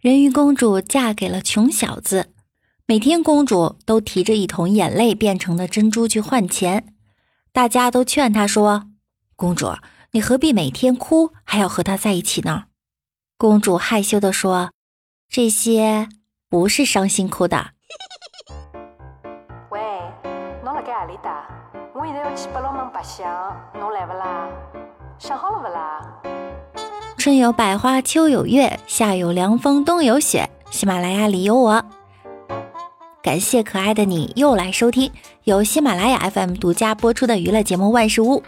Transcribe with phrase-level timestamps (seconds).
[0.00, 2.32] 人鱼公主嫁给了穷小子，
[2.86, 6.94] 每天公主都提着一桶眼泪变成的珍珠去换钱。
[7.52, 8.84] 大家都劝她说
[9.34, 9.72] ：“公主，
[10.12, 12.66] 你何必每天哭，还要和他在一起呢？”
[13.36, 14.70] 公主害羞地说
[15.28, 16.08] ：“这些
[16.48, 17.70] 不是伤心哭的。
[19.72, 19.80] ”喂，
[20.62, 21.18] 侬辣盖何里？
[21.92, 23.26] 我现在要去八龙门白相，
[23.74, 24.48] 侬来不啦？
[25.18, 26.22] 想好了不啦？
[27.18, 30.48] 春有百花，秋有月，夏有凉风，冬有雪。
[30.70, 31.84] 喜马拉雅里有我，
[33.20, 35.10] 感谢可爱的你又来收听
[35.42, 38.40] 由喜马拉雅 FM 独家播出的娱乐节目《万事屋》。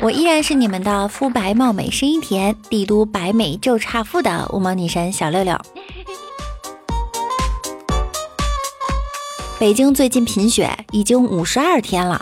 [0.00, 5.56] 我依然是你们的肤白貌美、声音甜、帝都白美就差富的五毛女神小六六。
[9.60, 12.20] 北京最近贫血已经五十二天了，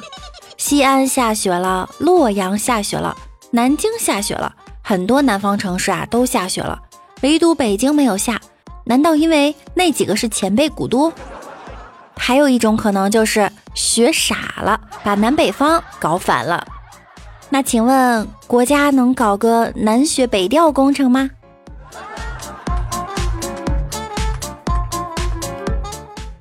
[0.58, 3.16] 西安下雪了，洛阳下雪了，
[3.56, 6.78] 南京下雪了，很多南方城市啊都下雪了，
[7.22, 8.38] 唯独北京没有下。
[8.84, 11.10] 难道因为那几个是前辈古都？
[12.18, 16.66] 还有一种可能就是雪傻了，把南北方搞反了。
[17.48, 21.30] 那请问国家能搞个南雪北调工程吗？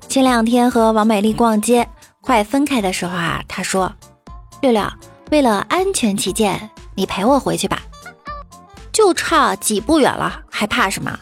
[0.06, 1.88] 前两天和王美丽逛街，
[2.20, 3.90] 快分开的时候啊，她说
[4.60, 4.86] ：“六六，
[5.30, 7.82] 为了安全起见，你陪我回去吧，
[8.92, 11.18] 就差几步远了，还怕什么？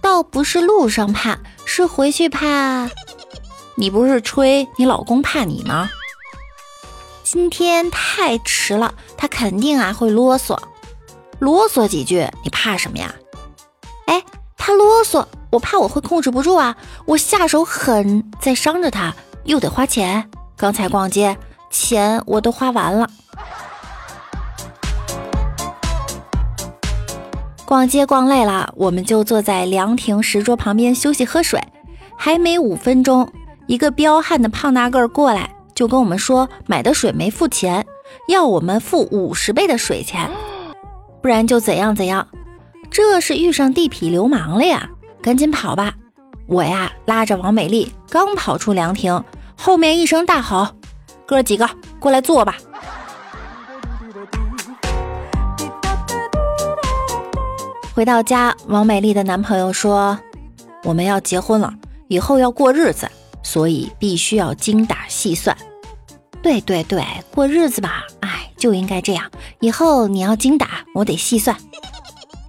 [0.00, 2.88] 倒不是路上怕，是回去怕。
[3.74, 5.90] 你不是吹你老公怕你吗？”
[7.24, 10.58] 今天太迟了，他肯定啊会啰嗦，
[11.38, 13.14] 啰嗦几句，你怕什么呀？
[14.06, 14.22] 哎，
[14.56, 19.14] 他啰嗦，我怕我会控制不住啊，我下手狠，再伤着他
[19.44, 20.30] 又得花钱。
[20.56, 21.36] 刚才逛街，
[21.70, 23.08] 钱我都花完了。
[27.72, 31.58] 逛街逛累了，我们就坐在凉亭石桌旁边休息喝水。
[32.18, 33.26] 还没五分钟，
[33.66, 35.50] 一个彪悍的胖大个儿过来。
[35.74, 37.86] 就跟我们说买的水没付钱，
[38.28, 40.30] 要我们付五十倍的水钱，
[41.22, 42.28] 不然就怎样怎样。
[42.90, 44.90] 这是遇上地痞流氓了呀！
[45.22, 45.94] 赶紧跑吧！
[46.46, 49.24] 我呀拉着王美丽刚跑出凉亭，
[49.56, 50.68] 后面一声大吼
[51.24, 51.66] ：“哥几个
[51.98, 52.54] 过来坐吧！”
[57.94, 60.18] 回到家，王美丽的男朋友说
[60.84, 61.74] ：“我们要结婚了，
[62.08, 63.10] 以后要过日子。”
[63.44, 65.56] 所以必须要精打细算，
[66.40, 67.04] 对对对，
[67.34, 69.28] 过日子吧，哎，就应该这样。
[69.58, 71.56] 以后你要精打，我得细算。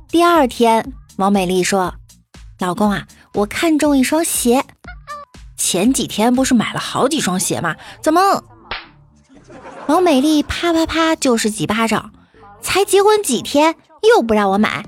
[0.08, 1.96] 第二天，王美丽说
[2.60, 4.64] ：“老公啊，我看中一双鞋，
[5.58, 7.76] 前几天不是买了好几双鞋吗？
[8.00, 8.44] 怎么？”
[9.88, 12.12] 王美丽啪啪啪就是几巴掌，
[12.62, 13.76] 才结婚几天
[14.16, 14.86] 又不让我买。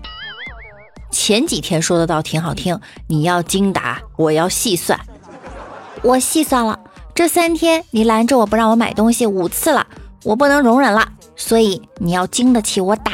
[1.16, 2.78] 前几天说的倒挺好听，
[3.08, 5.00] 你要精打，我要细算。
[6.04, 6.78] 我细算了，
[7.16, 9.88] 这三天你拦着我不让我买东西五次了，
[10.24, 13.14] 我不能容忍了，所以你要经得起我打。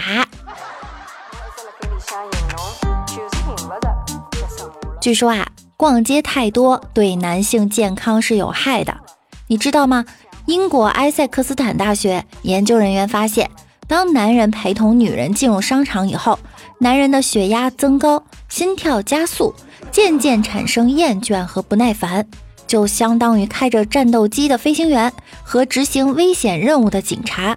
[4.99, 5.47] 据说啊，
[5.77, 8.97] 逛街太多对男性健康是有害的，
[9.45, 10.03] 你知道吗？
[10.47, 13.49] 英国埃塞克斯坦大学研究人员发现，
[13.87, 16.39] 当男人陪同女人进入商场以后，
[16.83, 19.53] 男人的血压增高，心跳加速，
[19.91, 22.27] 渐渐产生厌倦和不耐烦。
[22.65, 27.55] 就相当于开着战斗机的飞行员和执行危险任务的警察，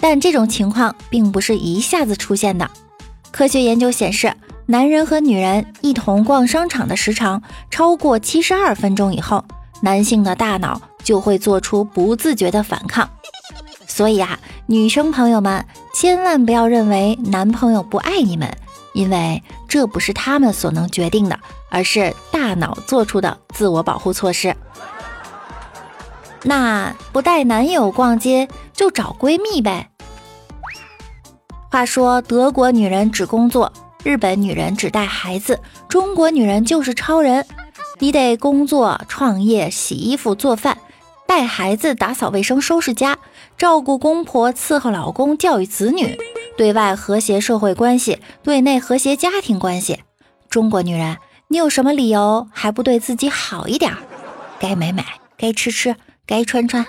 [0.00, 2.70] 但这种情况并不是一下子出现的。
[3.30, 4.32] 科学研究显示，
[4.64, 9.44] 男人和女人一同逛商场的时长超过七十二分钟以后，
[9.82, 13.06] 男性的大脑就会做出不自觉的反抗。
[13.98, 18.48] 所以啊，女生朋友们千万不要认为男朋友不爱你们。
[18.92, 21.36] 因为这不是他们所能决定的，
[21.68, 24.54] 而是大脑做出的自我保护措施。
[26.44, 29.90] 那不带男友逛街就找闺蜜呗。
[31.68, 33.72] 话说德国女人只工作，
[34.04, 35.58] 日本女人只带孩子，
[35.88, 37.44] 中国女人就是超人。
[37.98, 40.78] 你得工作、创业、洗衣服、做饭、
[41.26, 43.18] 带孩子、打扫卫生、收拾家、
[43.58, 46.16] 照顾公婆、伺候老公、教育子女。
[46.56, 50.00] 对外和谐社会关系，对内和谐家庭关系。
[50.48, 51.18] 中国女人，
[51.48, 53.92] 你有什么理由还不对自己好一点？
[54.60, 55.04] 该买买，
[55.36, 56.86] 该吃吃，该穿穿。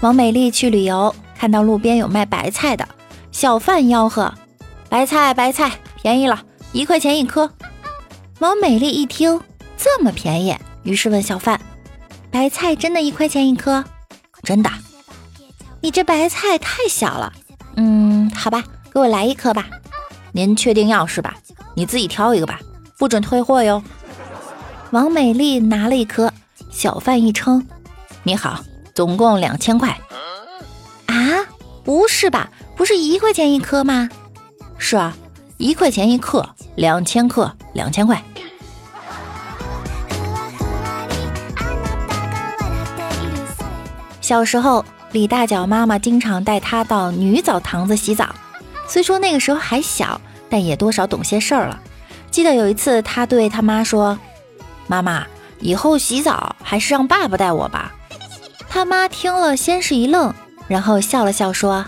[0.00, 2.86] 王美丽去旅游，看到路边有卖白菜的，
[3.32, 4.34] 小贩吆喝
[4.94, 7.50] ：“白菜，白菜，便宜了，一块钱一颗。”
[8.38, 9.40] 王美丽一听
[9.76, 11.60] 这么便宜，于是问小贩
[12.30, 13.84] ：“白菜真的一块钱一颗
[14.44, 14.70] ？”“真的。
[15.82, 17.32] ”“你这白菜太小了。
[17.74, 18.62] ”“嗯，好吧，
[18.92, 19.66] 给我来一颗吧。
[20.30, 21.34] ”“您确定要是吧？
[21.74, 22.60] 你自己挑一个吧，
[22.96, 23.82] 不准退货哟。”
[24.92, 26.32] 王美丽拿了一颗，
[26.70, 27.66] 小贩一称
[28.22, 28.62] ：“你好，
[28.94, 29.98] 总共两千块。
[31.06, 31.44] ”“啊，
[31.82, 32.48] 不是吧？
[32.76, 34.08] 不是一块钱一颗吗
[34.86, 35.16] ？”“是啊，
[35.56, 38.20] 一块钱一克，两千克，两千块。”
[44.20, 48.28] 小时候，李大脚妈妈经常带他到女澡堂子洗澡。
[48.86, 50.20] 虽说那个时候还小，
[50.50, 51.80] 但也多少懂些事儿了。
[52.30, 54.18] 记得有一次，他对他妈说
[54.86, 55.24] ：“妈妈，
[55.60, 57.94] 以后洗澡还是让爸爸带我吧。”
[58.68, 60.34] 他妈听了，先是一愣，
[60.68, 61.86] 然后笑了笑说：“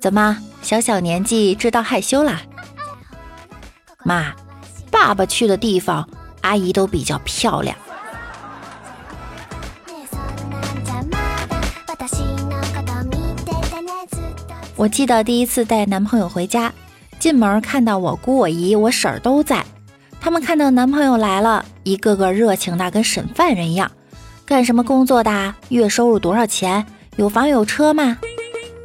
[0.00, 2.40] 怎么，小小年纪知道害羞啦？”
[4.04, 4.32] 妈，
[4.90, 6.08] 爸爸去的地方，
[6.42, 7.76] 阿姨都比较漂亮。
[14.76, 16.70] 我记得第一次带男朋友回家，
[17.18, 19.64] 进门看到我姑、我姨、我婶儿都在。
[20.20, 23.90] 他们看到男朋友来了，一个个热情的跟审犯人一样。
[24.44, 25.54] 干什么工作的？
[25.70, 26.84] 月收入多少钱？
[27.16, 28.18] 有房有车吗？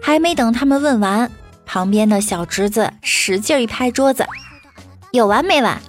[0.02, 1.32] 还没等他们问完，
[1.66, 4.26] 旁边的小侄子使劲一拍桌子
[5.14, 5.80] ：“有完没完？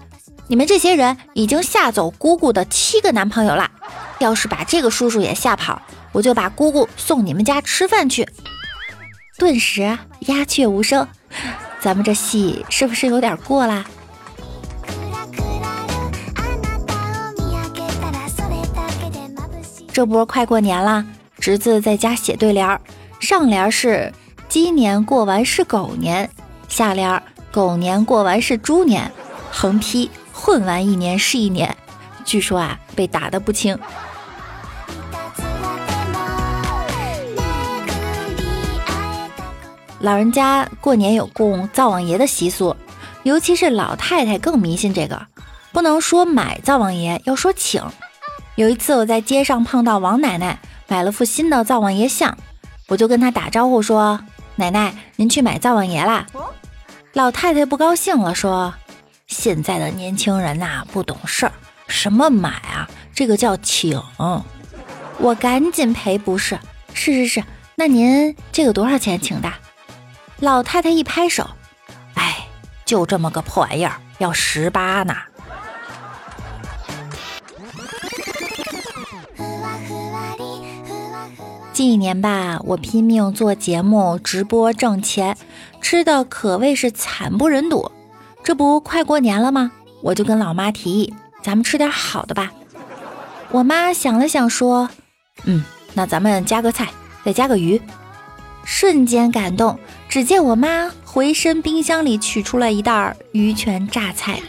[0.47, 3.71] 你们这些人已经吓走姑姑的七个男朋友了。
[4.19, 5.81] 要是把这个叔叔也吓跑，
[6.13, 8.29] 我就把姑姑送你们家吃饭去。”
[9.39, 11.09] 顿时鸦雀无声，
[11.81, 13.85] 咱们这戏是不是有点过啦？
[19.93, 21.05] 这不快过年了，
[21.39, 22.81] 侄子在家写对联儿，
[23.23, 24.13] 上联是
[24.51, 26.29] “鸡年过完是狗年”，
[26.69, 27.23] 下联
[27.53, 29.13] “狗年过完是猪年”，
[29.53, 31.77] 横批“混完一年是一年”。
[32.27, 33.79] 据说啊，被打得不轻。
[40.01, 42.75] 老人家过年有供灶王爷的习俗，
[43.23, 45.29] 尤其是老太太更迷信这个。
[45.71, 47.81] 不能说买灶王爷，要说请。
[48.57, 50.59] 有一次我在街上碰到王奶奶，
[50.89, 52.37] 买了副新的灶王爷像，
[52.93, 54.21] 我就跟他打招呼说
[54.55, 56.27] ：“奶奶，您去买灶王爷啦？”
[57.15, 58.75] 老太太不高兴了，说
[59.27, 61.53] ：“现在的年轻人呐，不懂事儿，
[61.89, 62.87] 什么买啊？
[63.15, 63.99] 这个叫请。”
[65.19, 66.59] 我赶紧赔不是，
[66.93, 67.45] 是是是，
[67.77, 69.51] 那您这个多少钱请的？
[70.41, 71.49] 老太太一拍手，
[72.13, 72.47] 哎，
[72.85, 75.17] 就这么个破玩意儿，要十八呢。
[81.73, 85.37] 近一年吧，我拼命做节目、直播挣钱，
[85.81, 87.91] 吃的可谓是惨不忍睹。
[88.45, 89.73] 这不快过年了吗？
[90.03, 92.53] 我就跟老妈提议，咱们吃点好的吧。
[93.51, 94.91] 我妈想了想说
[95.45, 95.65] ：“嗯，
[95.95, 96.91] 那咱们加个菜，
[97.25, 97.81] 再加个鱼。”
[98.65, 99.79] 瞬间感动，
[100.09, 104.41] 只见我妈回身冰箱里取出了一袋鱼泉榨菜。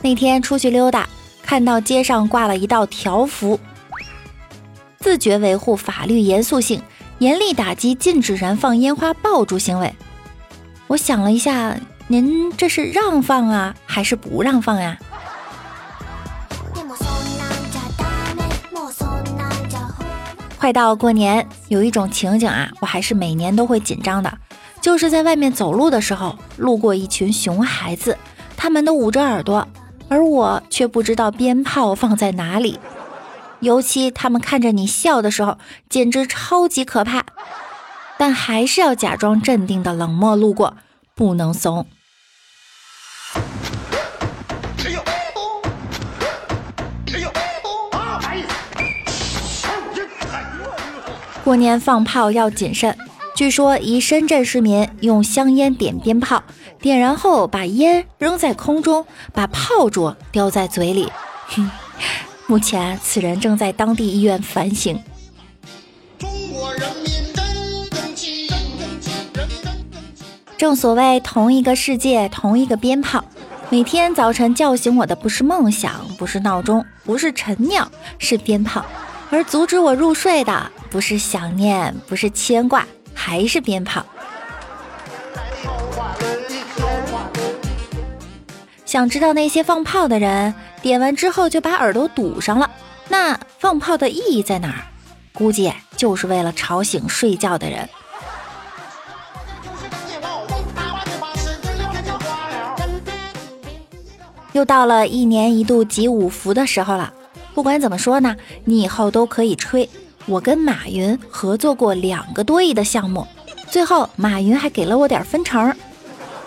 [0.00, 1.08] 那天出去溜达，
[1.44, 3.60] 看到街上挂了一道条幅
[4.98, 6.82] ：“自觉维护法律严肃性，
[7.18, 9.94] 严厉打击禁止燃放烟花爆竹行为。”
[10.88, 11.76] 我想了一下，
[12.08, 14.96] 您这是让放啊，还是不让放呀？
[20.58, 24.32] 快到过年，有一种情景啊，我还是每年都会紧张的，
[24.80, 28.16] 就是在外面走路的时候，路过一群熊孩子，
[28.56, 29.68] 他们都捂着耳朵，
[30.08, 32.78] 而我却不知道鞭炮放在哪里。
[33.60, 35.58] 尤其他们看着你笑的时候，
[35.88, 37.24] 简直超级可怕，
[38.18, 40.76] 但还是要假装镇定的冷漠路过，
[41.14, 41.86] 不能怂。
[51.42, 52.96] 过年放炮要谨慎。
[53.34, 56.40] 据说，一深圳市民用香烟点鞭炮，
[56.80, 61.10] 点燃后把烟扔在空中，把炮竹叼在嘴里。
[61.48, 61.68] 哼，
[62.46, 64.96] 目前此人正在当地医院反省。
[70.56, 73.24] 正所谓同一个世界，同一个鞭炮。
[73.68, 78.86] 每天早晨叫醒我的不是梦想，不是闹钟，不是晨鸟，是鞭炮。
[79.30, 84.04] 而阻止我入睡的，不是想念，不是牵挂，还是鞭炮。
[88.84, 92.70] 想知道那些放炮的人点完之后就把耳朵堵上了，
[93.08, 94.84] 那放炮的意义在哪儿？
[95.32, 97.88] 估计就是为了吵醒睡觉的人。
[104.52, 107.12] 又到了一年一度集五福的时候了。
[107.54, 109.90] 不管怎么说呢，你以后都可以吹。
[110.26, 113.26] 我跟马云合作过两个多亿的项目，
[113.70, 115.74] 最后马云还给了我点分成。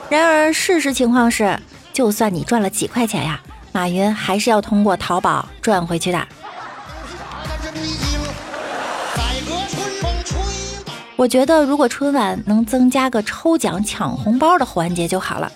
[0.09, 1.59] 然而事实情况是，
[1.93, 3.39] 就算你赚了几块钱呀，
[3.71, 6.27] 马云还是要通过淘宝赚回去的。
[11.15, 15.51] 我觉得如果春晚能增加个抽奖抢红包的环节就好了，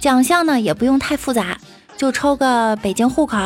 [0.00, 1.56] 奖项呢也不用太复杂。
[1.96, 3.38] 就抽个北京户口、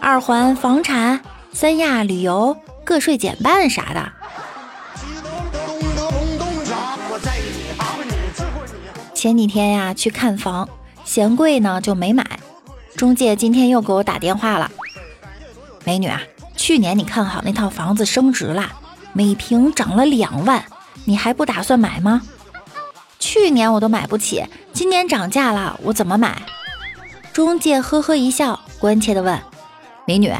[0.00, 1.20] 二环房产、
[1.52, 2.56] 三亚旅游、
[2.86, 4.12] 个税减半啥的。
[9.12, 10.68] 前几天呀去看房，
[11.04, 12.24] 嫌贵呢就没买。
[12.96, 14.70] 中介今天又给我打电话了，
[15.84, 16.22] 美女啊，
[16.56, 18.72] 去年你看好那套房子升值了，
[19.12, 20.64] 每平涨了两万，
[21.04, 22.22] 你还不打算买吗？
[23.18, 26.40] 去年我都买不起，今年涨价了，我怎么买？
[27.32, 29.38] 中介呵呵一笑，关切地问
[30.06, 30.32] ：“美女，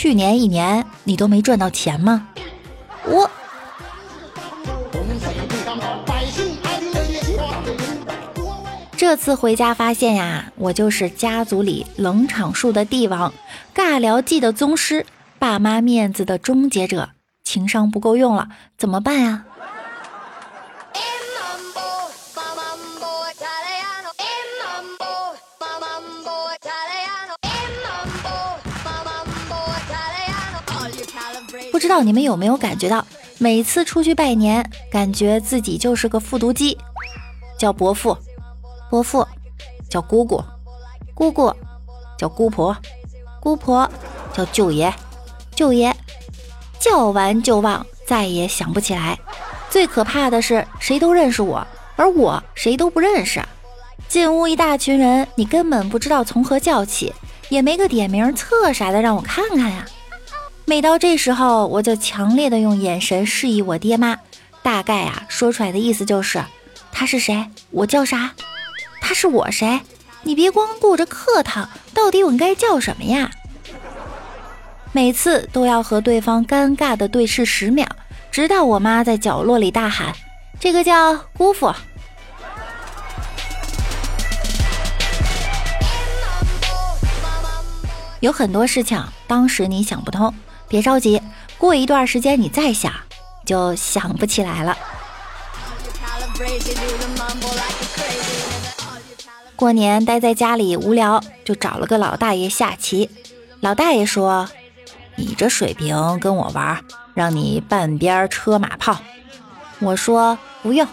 [0.00, 2.28] 去年一年你都没赚到钱吗？”
[3.04, 3.28] 我
[8.96, 13.34] 这次回家发现呀，我就是家族里冷场术的帝王，
[13.74, 15.04] 尬聊技的宗师，
[15.40, 17.10] 爸妈面子的终结者，
[17.42, 19.46] 情商不够用了，怎么办呀？
[31.88, 33.06] 不知道你们有没有感觉到，
[33.38, 36.76] 每次出去拜年，感觉自己就是个复读机，
[37.56, 38.14] 叫伯父，
[38.90, 39.26] 伯父
[39.88, 40.44] 叫姑姑，
[41.14, 41.50] 姑姑
[42.18, 42.76] 叫姑婆，
[43.40, 43.90] 姑婆
[44.34, 44.92] 叫舅爷，
[45.56, 45.96] 舅爷
[46.78, 49.18] 叫完就忘，再也想不起来。
[49.70, 51.66] 最可怕的是，谁都认识我，
[51.96, 53.42] 而我谁都不认识。
[54.08, 57.14] 进屋一大群人，你根本不知道从何叫起，
[57.48, 59.86] 也没个点名册啥的让我看看呀。
[60.68, 64.18] 每到这时候，我就强烈的用眼神示意我爹妈，
[64.62, 66.44] 大概啊说出来的意思就是，
[66.92, 68.32] 他是谁，我叫啥，
[69.00, 69.80] 他是我谁，
[70.24, 73.30] 你别光顾着客套，到底我应该叫什么呀？
[74.92, 77.88] 每次都要和对方尴尬的对视十秒，
[78.30, 80.12] 直到我妈在角落里大喊
[80.60, 81.72] ：“这个叫姑父。”
[88.20, 90.34] 有很多事情，当时你想不通。
[90.68, 91.20] 别着急，
[91.56, 92.92] 过一段时间你再想，
[93.44, 94.76] 就想不起来了。
[99.56, 103.10] 过年待在家里无聊，就找了个老大爷下棋。
[103.60, 104.48] 老大爷说
[105.16, 106.84] ：“你这水平跟我玩，
[107.14, 108.98] 让你半边车马炮。”
[109.80, 110.86] 我说：“不用。”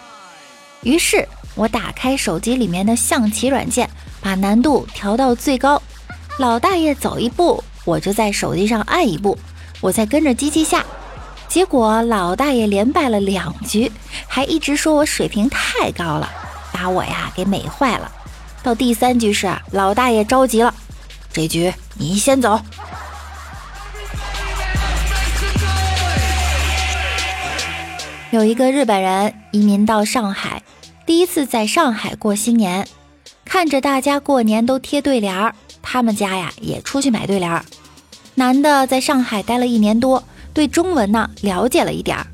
[0.81, 3.87] 于是我打开手机里面的象棋软件，
[4.21, 5.79] 把难度调到最高。
[6.39, 9.37] 老大爷走一步，我就在手机上按一步。
[9.81, 10.83] 我在跟着机器下，
[11.47, 13.91] 结果老大爷连败了两局，
[14.27, 16.29] 还一直说我水平太高了，
[16.71, 18.11] 把我呀给美坏了。
[18.63, 20.73] 到第三局时，老大爷着急了，
[21.31, 22.59] 这局你先走。
[28.31, 30.63] 有一个日本人移民到上海，
[31.05, 32.87] 第一次在上海过新年，
[33.45, 37.63] 看着大家过年都贴对联儿，他们家呀也出去买对联儿。
[38.37, 40.21] 男的在上海待了一年多，
[40.53, 42.27] 对中文呢了解了一点儿，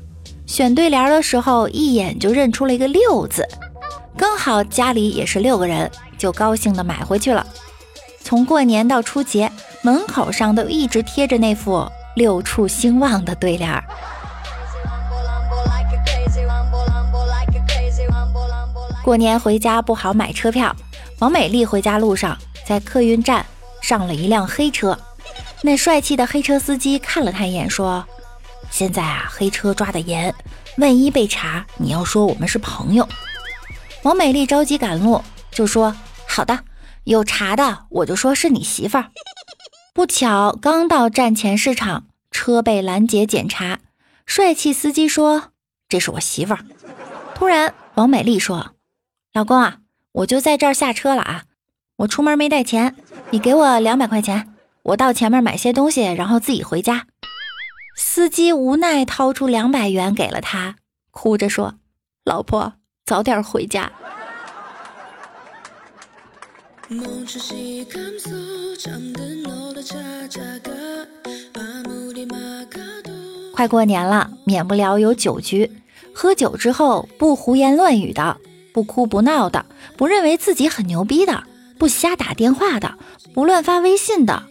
[0.46, 3.46] 选对联的时候一眼就认出了一个“六”字，
[4.16, 7.46] 刚好家里也是六个人，就高兴的买回去了。
[8.20, 9.50] 从过年到初节，
[9.82, 13.84] 门口上都一直贴着那副“六畜兴旺”的对联儿。
[19.04, 20.74] 过年回家不好买车票，
[21.20, 23.46] 王美丽回家路上在客运站
[23.80, 24.98] 上了一辆黑车。
[25.64, 28.04] 那帅气的黑车司机看了他一眼，说
[28.68, 30.34] ：“现在啊，黑车抓的严，
[30.78, 33.08] 万一被查，你要说我们是朋友。”
[34.02, 35.94] 王美丽着急赶路，就说
[36.26, 36.64] ：“好的，
[37.04, 39.10] 有查的我就说是你媳妇儿。”
[39.94, 43.78] 不巧刚到站前市场，车被拦截检查，
[44.26, 45.52] 帅气司机说
[45.88, 46.60] ：“这是我媳妇儿。”
[47.36, 48.72] 突然，王美丽说
[49.32, 49.76] ：“老公啊，
[50.10, 51.44] 我就在这儿下车了啊，
[51.98, 52.96] 我出门没带钱，
[53.30, 54.48] 你给我两百块钱。”
[54.84, 57.06] 我到前面买些东西，然后自己回家。
[57.96, 60.76] 司机无奈掏出两百元给了他，
[61.12, 61.74] 哭着说
[62.24, 62.72] ：“老婆，
[63.04, 63.92] 早点回家。”
[73.54, 75.70] 快过年了，免不了有酒局。
[76.14, 78.36] 喝酒之后不胡言乱语的，
[78.74, 79.64] 不哭不闹的，
[79.96, 81.44] 不认为自己很牛逼的，
[81.78, 82.98] 不瞎打电话的，
[83.32, 84.42] 不乱发微信的，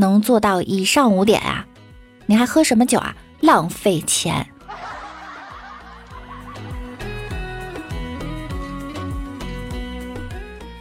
[0.00, 1.66] 能做到以上五点啊？
[2.26, 3.16] 你还喝什么酒啊？
[3.40, 4.46] 浪费钱！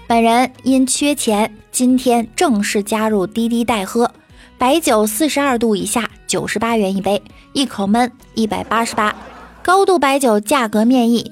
[0.08, 4.12] 本人因缺钱，今天正式加入滴滴代喝。
[4.60, 7.20] 白酒四十二度以下，九十八元一杯，
[7.54, 9.16] 一口闷，一百八十八。
[9.64, 11.32] 高度白酒价格面议，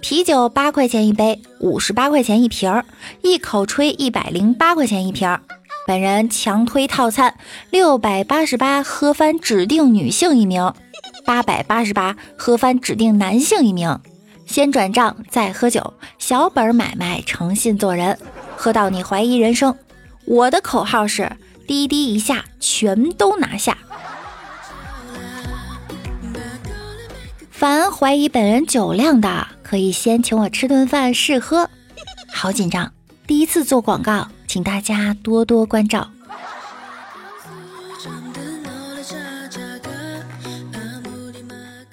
[0.00, 2.84] 啤酒八块钱一杯，五十八块钱一瓶儿，
[3.22, 5.40] 一口吹一百零八块钱一瓶儿。
[5.84, 7.34] 本人强推套餐，
[7.70, 10.72] 六百八十八喝翻指定女性一名，
[11.24, 13.98] 八百八十八喝翻指定男性一名。
[14.46, 18.16] 先转账再喝酒，小本买卖，诚信做人，
[18.56, 19.76] 喝到你怀疑人生。
[20.24, 21.32] 我的口号是：
[21.66, 23.76] 滴滴一下全都拿下。
[27.50, 31.68] 凡怀疑本人酒量的，可以先请我吃顿饭试喝。
[32.32, 32.92] 好紧张，
[33.26, 34.28] 第一次做广告。
[34.52, 36.10] 请大家多多关照。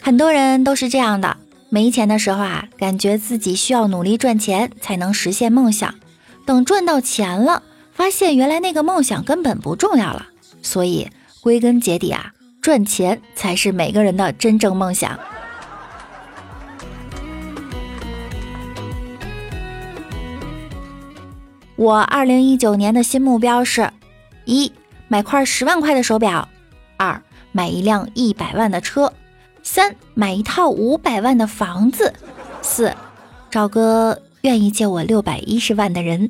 [0.02, 1.38] 很多人都是这样的，
[1.70, 5.96] 没钱的时候啊，感觉自己需要努力赚钱才能实现梦想。
[6.46, 7.64] 等赚到钱了，
[7.94, 10.28] 发现原来那个梦想根本不重要了。
[10.62, 15.18] 所以归根结底啊，赚钱才是每个人的真正梦想。
[21.80, 23.90] 我二零一九年的新目标是：
[24.44, 24.74] 一
[25.08, 26.50] 买块十万块的手表；
[26.98, 29.14] 二买一辆一百万的车；
[29.64, 32.12] 三买一套五百万的房子；
[32.62, 32.94] 四
[33.50, 36.30] 找个愿意借我六百一十万的人。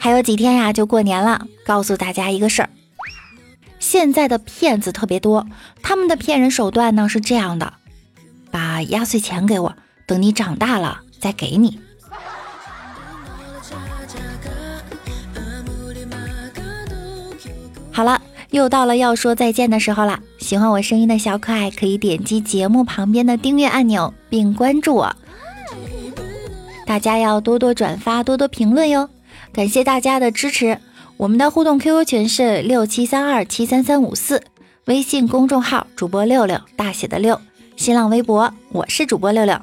[0.00, 1.46] 还有几天呀，就过年了。
[1.64, 2.70] 告诉大家一个事儿：
[3.78, 5.46] 现在的骗子特别多，
[5.82, 7.74] 他们的骗人手段呢是这样的：
[8.50, 9.76] 把压岁钱给我。
[10.06, 11.80] 等你长大了再给你。
[17.92, 20.20] 好了，又到了要说再见的时候了。
[20.38, 25.16] 喜欢我声音的小可爱可以点击节目旁边的订阅按钮并关注我。
[26.84, 29.08] 大家要多多转发，多多评论哟，
[29.52, 30.78] 感谢大家的支持。
[31.16, 34.42] 我们的互动 QQ 群是六七三二七三三五四，
[34.86, 37.40] 微信公众号主播六六大写的六，
[37.76, 39.58] 新浪微博我是主播六六。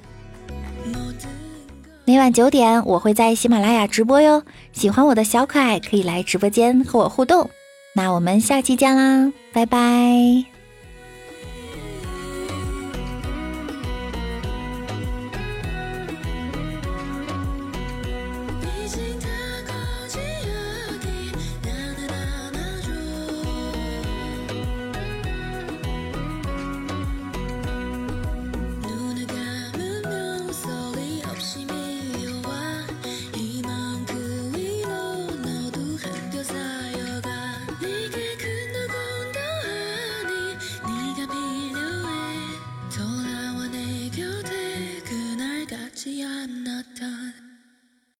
[2.03, 4.43] 每晚九点，我会在喜马拉雅直播哟。
[4.73, 7.49] 喜欢我的小可爱，可以来直播间和我互动。
[7.93, 10.60] 那我们下期见啦，拜拜。